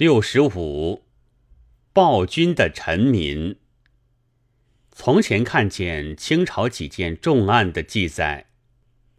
[0.00, 1.02] 六十五，
[1.92, 3.56] 暴君的臣民。
[4.92, 8.46] 从前看见清朝几件重案的记载，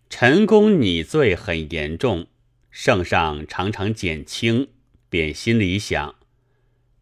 [0.10, 2.26] 陈公拟罪很严重，
[2.72, 4.70] 圣上常常减轻，
[5.08, 6.16] 便心里想，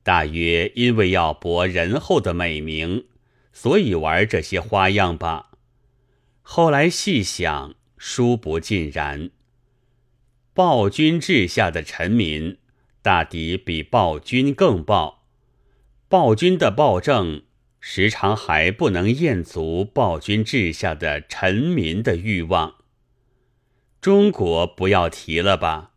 [0.03, 3.05] 大约因为要博仁厚的美名，
[3.53, 5.51] 所以玩这些花样吧。
[6.41, 9.29] 后来细想，殊不尽然。
[10.53, 12.58] 暴君治下的臣民。
[13.01, 15.23] 大抵比暴君更暴，
[16.09, 17.43] 暴君的暴政
[17.79, 22.75] 时常还不能验足暴君治下的臣民的欲望。
[24.01, 25.91] 中国不要提了吧，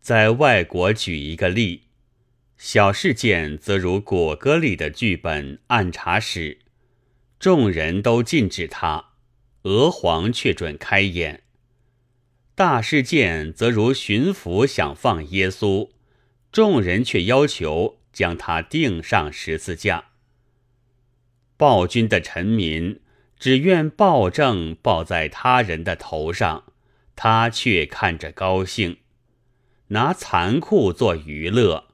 [0.00, 1.82] 在外国举一个例，
[2.56, 6.58] 小事件则如果戈里的剧本暗查使，
[7.38, 9.10] 众人都禁止他，
[9.62, 11.40] 娥皇却准开演；
[12.56, 15.90] 大事件则如巡抚想放耶稣。
[16.52, 20.10] 众人却要求将他钉上十字架。
[21.56, 23.00] 暴君的臣民
[23.38, 26.64] 只愿暴政报在他人的头上，
[27.16, 28.98] 他却看着高兴，
[29.88, 31.88] 拿残酷做娱乐，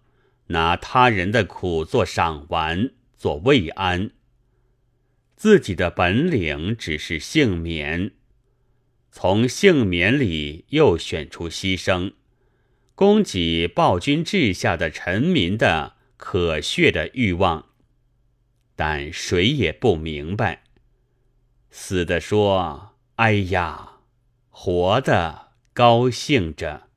[0.48, 4.10] 拿他人的苦做赏玩，做慰安。
[5.36, 8.10] 自己的本领只是幸免，
[9.12, 12.14] 从幸免里又选出牺牲。
[12.98, 17.66] 供给暴君治下的臣民的可血的欲望，
[18.74, 20.64] 但谁也不明白。
[21.70, 24.00] 死的说：“哎呀！”
[24.50, 26.87] 活的高兴着。